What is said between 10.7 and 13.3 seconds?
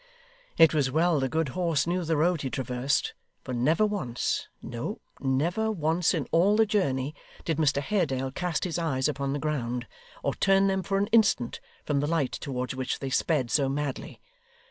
for an instant, from the light towards which they